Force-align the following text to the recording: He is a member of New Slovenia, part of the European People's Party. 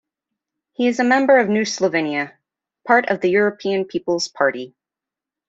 He 0.73 0.87
is 0.87 0.99
a 0.99 1.03
member 1.03 1.37
of 1.37 1.47
New 1.47 1.61
Slovenia, 1.61 2.33
part 2.87 3.07
of 3.11 3.21
the 3.21 3.29
European 3.29 3.85
People's 3.85 4.27
Party. 4.27 4.73